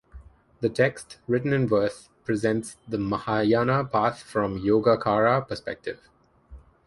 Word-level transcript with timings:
The 0.61 0.69
text, 0.69 1.19
written 1.27 1.53
in 1.53 1.67
verse, 1.67 2.09
presents 2.25 2.75
the 2.87 2.97
Mahayana 2.97 3.85
path 3.85 4.23
from 4.23 4.55
the 4.55 4.61
Yogacara 4.67 5.47
perspective. 5.47 5.99